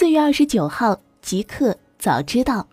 [0.00, 2.66] 四月二十九号，即刻早知道，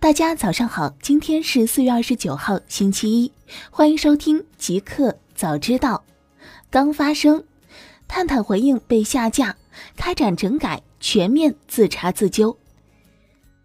[0.00, 3.30] 大家早上好，今天是四月二十九号，星期一，
[3.70, 6.02] 欢迎收听即刻早知道。
[6.68, 7.44] 刚发生，
[8.08, 9.54] 探探回应被下架，
[9.96, 12.58] 开展整改，全面自查自纠。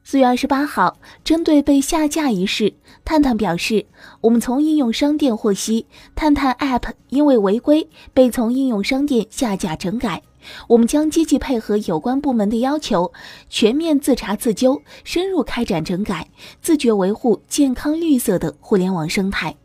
[0.04, 3.88] 四月二十八号，针对被下架一事，探探表示，
[4.22, 10.22] 我们从应用商店获悉，探探 App 因为违规被从应用商店下架整改。
[10.68, 13.12] 我们将积极配合有关部门的要求，
[13.50, 16.30] 全面自查自纠，深入开展整改，
[16.62, 19.56] 自觉维护健康绿色的互联网生态。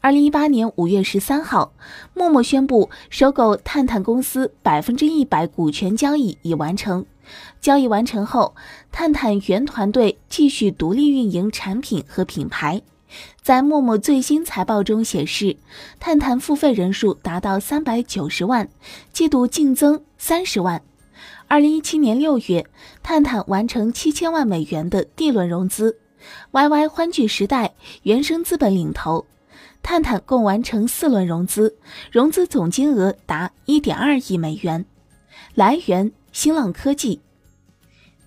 [0.00, 1.72] 二零一八年五月十三号，
[2.12, 7.06] 陌陌宣布收购探探公司百分之一百股权交易已完成。
[7.58, 8.54] 交易完成后，
[8.92, 12.82] 探探原团队继续独立运营产品和品牌。
[13.42, 15.56] 在陌陌最新财报中显示，
[16.00, 18.68] 探探付费人数达到三百九十万，
[19.12, 20.82] 季度净增三十万。
[21.46, 22.66] 二零一七年六月，
[23.02, 25.98] 探探完成七千万美元的 D 轮融资
[26.52, 29.26] ，YY 欢聚时代、原生资本领投，
[29.82, 31.76] 探探共完成四轮融资，
[32.10, 34.86] 融资总金额达一点二亿美元。
[35.54, 37.20] 来源：新浪科技。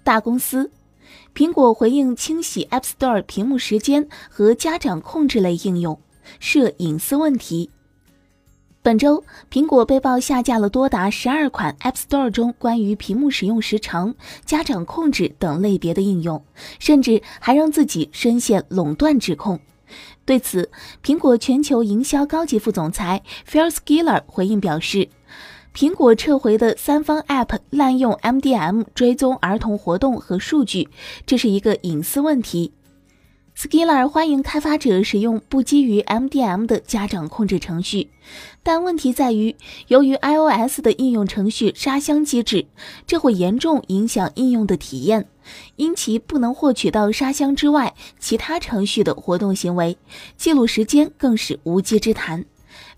[0.03, 0.72] 大公司。
[1.38, 6.02] 苹果回应清洗 App Store 屏幕时间和家长控制类应用，
[6.39, 7.69] 涉隐私问题。
[8.81, 16.44] 本周，苹果被曝下架了多达十二款 App Store 中关于屏幕使用时长、家长控制等类别的应用，
[16.79, 19.59] 甚至还让自己深陷垄断指控。
[20.25, 20.72] 对此，
[21.03, 25.07] 苹果全球营销高级副总裁 Phil Schiller 回应表示。
[25.78, 30.89] 苹果撤回的三方 App 滥用 MDM 追踪儿童活动和数据，
[31.28, 32.72] 这是一个隐私问题。
[33.56, 38.09] Skiller 欢迎开发者使用不基于 MDM 的家长控制程序，
[38.64, 39.56] 但问题在于，
[39.88, 42.66] 由于 iOS 的应用程序沙箱机制，
[43.06, 45.28] 这会严重影响应用的体验，
[45.75, 49.96] 因其不能获取到沙箱之外其他程序的活动行为，
[50.38, 52.46] 记录时间更是无稽之谈。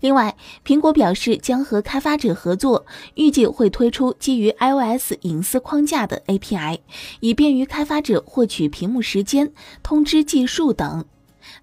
[0.00, 0.34] 另外，
[0.64, 6.78] 苹果表示将和开发者合作，预计会推出基于 iOS 隐私框架的 API，
[7.20, 9.52] 以便于开发者获取屏幕时间、
[9.82, 11.04] 通知计数等。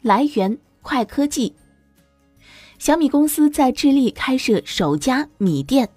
[0.02, 1.56] 来源：快科技。
[2.78, 5.90] 小米公司在智利开设首家米店。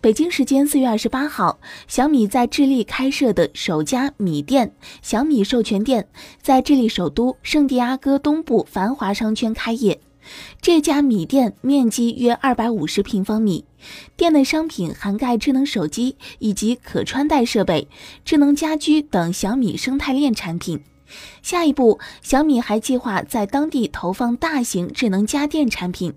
[0.00, 6.08] 北京时间四月二十八号，小米在智利开设的首家米店——小米授权店，
[6.42, 10.00] 在智利首都圣地亚哥东部繁华商圈开业。
[10.60, 13.64] 这家米店面积约二百五十平方米，
[14.16, 17.88] 店内商品涵盖智能手机以及可穿戴设备、
[18.24, 20.82] 智能家居等小米生态链产品。
[21.42, 26.14] 下一步，小米还计划在当地投放大型智能家电产品。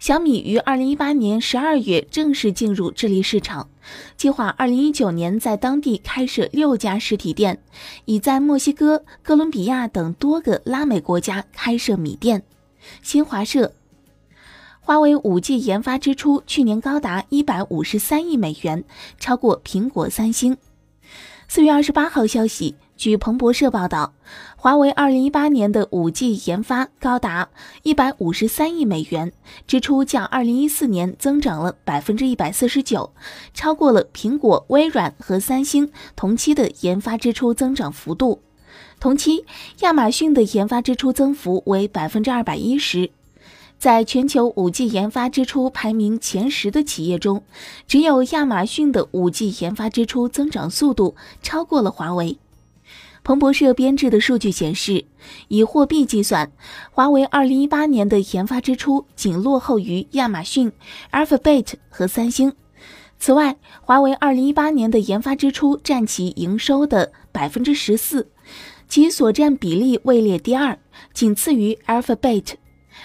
[0.00, 3.68] 小米于二零一八年十二月正式进入智利市场，
[4.16, 7.60] 计划二零一九年在当地开设六家实体店，
[8.04, 12.44] 已在墨西哥、哥伦比亚等多个拉美国家开设米店。
[13.02, 13.72] 新华社，
[14.80, 18.84] 华为 5G 研发支出去年高达153亿美元，
[19.18, 20.56] 超过苹果、三星。
[21.50, 24.12] 四月二十八号消息，据彭博社报道，
[24.56, 27.48] 华为2018年的 5G 研发高达
[27.84, 29.32] 153亿美元，
[29.66, 33.10] 支出较2014年增长了149%，
[33.54, 38.42] 超过了苹果、微软和三星同期的研发支出增长幅度。
[39.00, 39.44] 同期，
[39.80, 43.10] 亚马逊的研发支出增幅为百分之二百一十。
[43.78, 47.44] 在全球五 G 研发支出排名前十的企业中，
[47.86, 52.38] 只有亚马逊的五 G 研发支出增长速度超过了华为。
[53.22, 55.04] 彭博社编制的数据显示，
[55.46, 56.50] 以货币计算，
[56.90, 60.72] 华为二零一八年的研发支出仅落后于亚马逊、
[61.12, 62.52] Alphabet 和三星。
[63.20, 68.28] 此外，华为二零一八年的研发支出占其营收的百分之十四。
[68.88, 70.78] 其所占比例位列第二，
[71.12, 72.54] 仅次于 Alphabet。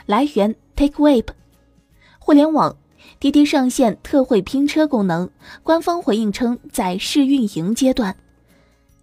[0.05, 1.25] 来源：TakeWeb。
[2.19, 2.77] 互联网，
[3.19, 5.29] 滴滴上线特惠拼车功能，
[5.61, 8.15] 官方回应称在试运营阶段。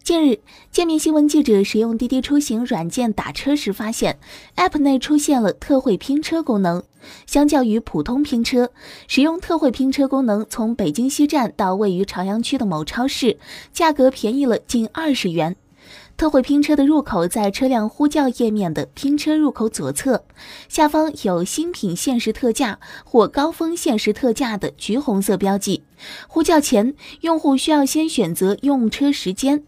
[0.02, 0.40] 近日，
[0.72, 4.18] 界面新闻记者使用滴滴出行软件打车时发现
[4.56, 6.82] ，App 内出现了特惠拼车功能。
[7.26, 8.70] 相较于普通拼车，
[9.06, 13.38] 使用特惠拼车功能，从北京西站到位于朝阳区的某超市，
[13.70, 15.54] 价格便宜了近二十元。
[16.20, 20.22] 特惠拼车的入口在车辆呼叫页面的拼车入口左侧，
[20.68, 25.82] 下方有新品限时特价或高峰限时特价的橘红色标记。
[26.28, 29.64] 呼叫前，用户需要先选择用车时间。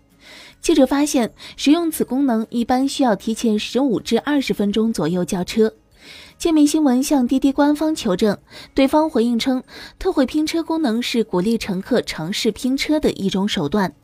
[0.60, 5.72] 记者发现，使用此功能一般需要提前十五至二十分钟左右叫车。
[6.42, 8.36] 界面新闻向滴滴官方求证，
[8.74, 9.62] 对方回应称，
[9.96, 13.94] 特惠拼车功能是鼓励乘客尝试拼车的一种手段。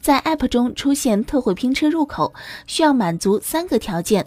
[0.00, 2.32] 在 App 中出现特惠拼车入口，
[2.68, 4.24] 需要满足三个条件：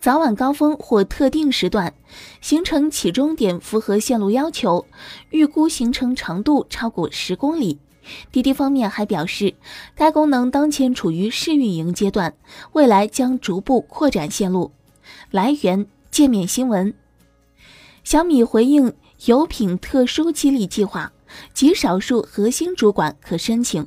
[0.00, 1.92] 早晚高峰或特定时段，
[2.40, 4.86] 行程起终点符合线路要求，
[5.28, 7.78] 预估行程长度超过十公里。
[8.32, 9.52] 滴滴方面还表示，
[9.94, 12.32] 该功能当前处于试运营阶段，
[12.72, 14.72] 未来将逐步扩展线路。
[15.30, 16.94] 来源：界面新闻。
[18.04, 18.92] 小米回应
[19.26, 21.12] 有品特殊激励计划，
[21.54, 23.86] 极少数核心主管可申请。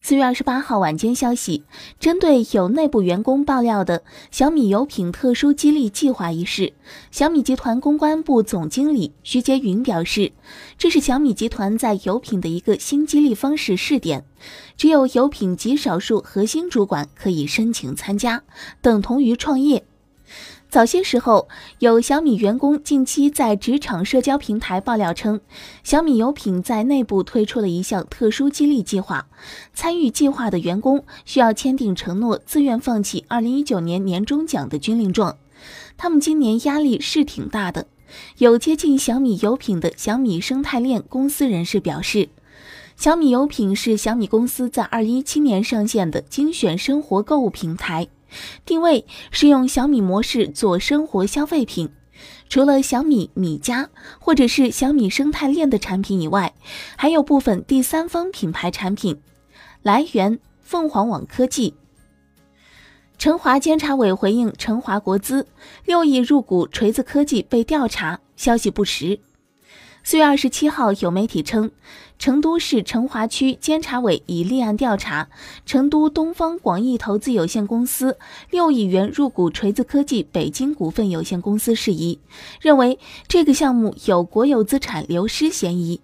[0.00, 1.64] 四月二十八号晚间消息，
[2.00, 4.02] 针对有内部员工爆料的
[4.32, 6.72] 小米有品特殊激励计划一事，
[7.12, 10.32] 小米集团公关部总经理徐杰云表示，
[10.76, 14.24] 这是小米集团在有品的一个新激励方式试点，
[14.76, 18.42] 只有有品极少数核心主管可以申请参加，
[18.80, 19.84] 等同于创业。
[20.70, 21.48] 早些时候，
[21.78, 25.40] 有小米员工近期在职场社交平台爆料称，
[25.82, 29.28] 小米有品在内部推出了一项特殊激励计划，
[29.72, 35.38] 参与计划的员工需要签订承诺，自愿放弃2019年年终奖的军令状。
[35.96, 37.86] 他们今年压力是挺大的。
[38.36, 42.28] 有接近小米有品的小米生态链公司人士表示，
[42.94, 48.08] 小米有品是小米公司在2017年上线的精选生活购物平台。
[48.64, 51.90] 定位是用小米模式做生活消费品，
[52.48, 56.54] 除了小米米家或者是小米生态链的产品以外，
[56.96, 59.20] 还有部分第三方品牌产品。
[59.82, 61.74] 来源：凤凰网科技。
[63.16, 65.48] 成华监察委回应成华国资
[65.84, 69.18] 六亿入股锤子科技被调查，消息不实。
[70.10, 71.70] 四月二十七号，有媒体称，
[72.18, 75.28] 成都市成华区监察委已立案调查
[75.66, 78.16] 成都东方广义投资有限公司
[78.48, 82.20] 六亿元入股锤子科技北京股份有限公司事宜，
[82.62, 86.00] 认为这个项目有国有资产流失嫌疑。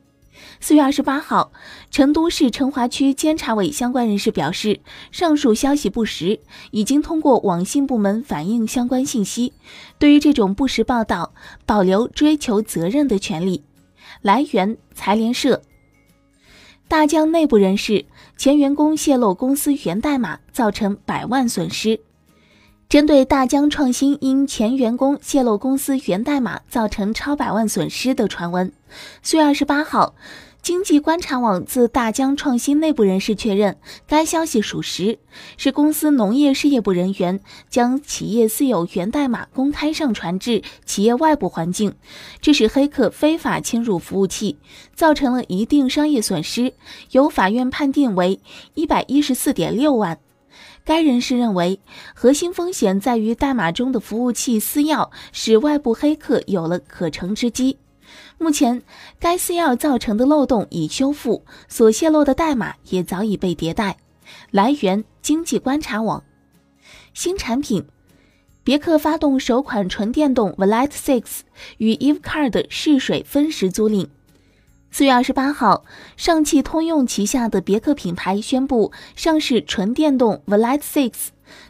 [0.60, 1.50] 四月二十八号，
[1.90, 4.80] 成都市成华区监察委相关人士表示，
[5.12, 6.40] 上述消息不实，
[6.72, 9.54] 已经通过网信部门反映相关信息，
[9.98, 11.32] 对于这种不实报道，
[11.64, 13.64] 保留追求责任的权利。
[14.24, 15.60] 来源：财联社。
[16.88, 18.06] 大疆内部人士，
[18.38, 22.00] 前员工泄露公司源代码，造成百万损失。
[22.88, 28.72] 针对大疆创新因前员工泄露公司源代码造成超百万损失的传闻，
[29.20, 30.14] 四月二十八号。
[30.64, 33.76] 经济观察网自大疆创新内部人士确认，
[34.06, 35.18] 该消息属实，
[35.58, 41.94] 是公司农业事业部人员将企业私有源代码公开上传至企业外部环境，
[42.40, 44.56] 致使黑客非法侵入服务器，
[44.94, 46.72] 造成了一定商业损失，
[47.10, 48.40] 由法院判定为
[48.72, 50.18] 一百一十四点六万。
[50.82, 51.78] 该人士认为，
[52.14, 57.76] 核心风险在于代码中的服务器私钥，使外部黑客有了可乘之机。
[58.44, 58.82] 目前，
[59.18, 63.96] 该私钥造成的漏洞已修复，所泄露的代码也早已被迭代。
[64.50, 66.22] 来源：经济观察网。
[67.14, 67.86] 新产品，
[68.62, 71.24] 别克发动首款纯电动 Volite Six
[71.78, 74.08] 与 Eve Card 试水分时租赁。
[74.90, 75.86] 四月二十八号，
[76.18, 81.12] 上汽通用旗下的别克品牌宣布上市纯电动 Volite Six，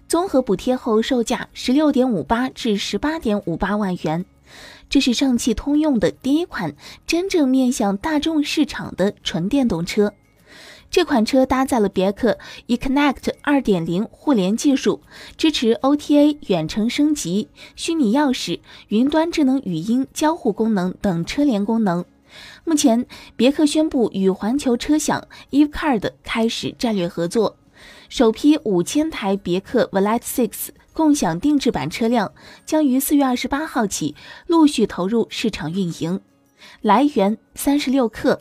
[0.09, 4.25] 综合补贴后售价十六点五八至十八点五八万元。
[4.89, 6.75] 这是上汽通用的第一款
[7.06, 10.15] 真正面向大众市场的纯电动车。
[10.91, 15.01] 这款车搭载了别克 eConnect 2.0互联技术，
[15.37, 22.05] 支持 OTA 远程升级、虚拟钥匙、云端智能语音交互功能等车联功能。
[22.65, 27.56] 目前，别克宣布与环球车享 Evecard 开始战略合作，
[28.15, 30.69] 首批五千台别克 Velite Six。
[30.93, 32.33] 共享定制版车辆
[32.65, 34.15] 将于四月二十八号起
[34.47, 36.21] 陆续投入市场运营。
[36.81, 38.39] 来源：三十六氪。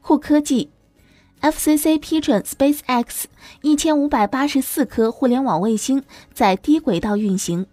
[0.00, 0.70] 酷科技
[1.42, 3.24] ，FCC 批准 SpaceX
[3.60, 7.66] 一千五百八十四颗互联网卫星在低轨道运行。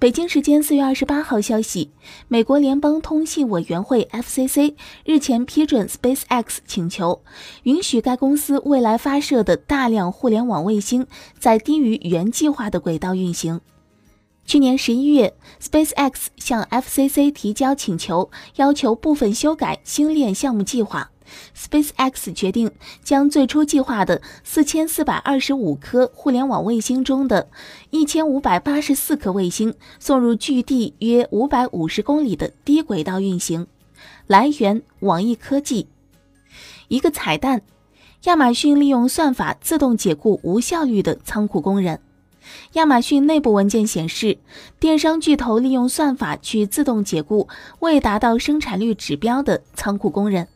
[0.00, 1.90] 北京时间四月二十八号消息，
[2.26, 4.72] 美国联邦通信委员会 FCC
[5.04, 7.20] 日前批准 SpaceX 请求，
[7.64, 11.06] 允许该公司未来发射的大量互联网卫星
[11.38, 13.60] 在低于原计划的轨道运行。
[14.50, 21.12] 去年十一月，SpaceX 向 FCC 提交请求，要求部分修改星链项目计划。
[21.56, 22.72] SpaceX 决定
[23.04, 27.48] 将最初计划的四千四百二十五颗互联网卫星中的
[27.90, 33.68] 一千五百八十四颗卫星送入距地约五百五十公里的低轨道运行。
[34.26, 35.86] 来源：网易科技。
[36.88, 37.62] 一个彩蛋：
[38.24, 42.00] 亚马逊利用算法自动解雇无效率的仓库工人。
[42.74, 44.38] 亚马逊内部文件显示，
[44.78, 47.48] 电商巨头利用算法去自动解雇
[47.80, 50.48] 未达到生产率指标的仓库工人。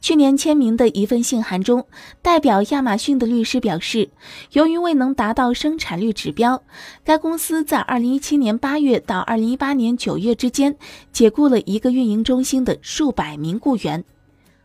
[0.00, 1.84] 去年签名的一份信函中，
[2.22, 4.10] 代表亚马逊的律师表示，
[4.52, 6.62] 由于未能达到生产率指标，
[7.02, 10.76] 该公司在2017年8月到2018年9月之间
[11.12, 14.04] 解雇了一个运营中心的数百名雇员。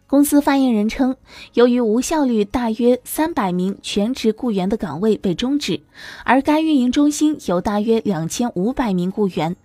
[0.05, 1.15] 公司发言人称，
[1.53, 5.81] 由于无效率，大约300名全职雇员的岗位被终止，
[6.23, 9.55] 而该运营中心有大约2500名雇员，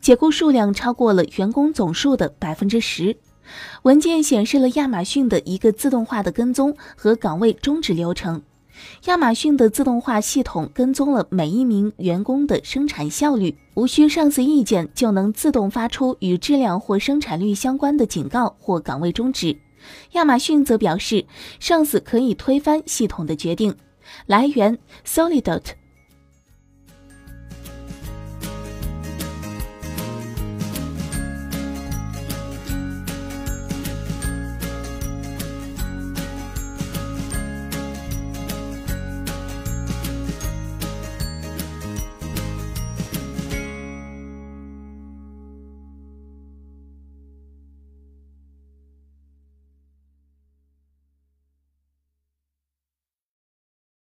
[0.00, 3.16] 解雇数量超过了员工总数的百分之十。
[3.82, 8.42] 文件显示了亚马逊的一个自动化的跟踪和岗位终止流程。
[9.06, 19.56] 亚马逊的自动化系统跟踪了每一名员工的生产效率，无需上司意见就能自动发出与质量或生产率相关的警告或岗位终止。
[20.12, 21.26] 亚马逊则表示，
[21.60, 23.74] 上司可以推翻系统的决定。
[24.26, 25.62] 来源：Solidot。